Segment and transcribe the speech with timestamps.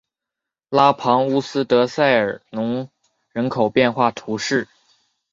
[0.71, 2.89] 拉庞乌斯德塞尔农
[3.33, 4.67] 人口变化图示